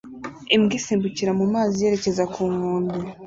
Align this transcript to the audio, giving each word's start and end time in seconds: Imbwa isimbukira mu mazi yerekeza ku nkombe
Imbwa 0.55 0.73
isimbukira 0.79 1.31
mu 1.39 1.45
mazi 1.53 1.77
yerekeza 1.83 2.23
ku 2.33 2.41
nkombe 2.53 2.95